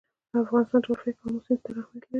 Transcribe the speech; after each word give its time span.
د 0.29 0.33
افغانستان 0.43 0.79
جغرافیه 0.83 1.11
کې 1.17 1.21
آمو 1.27 1.39
سیند 1.45 1.59
ستر 1.63 1.73
اهمیت 1.79 1.93
لري. 2.03 2.07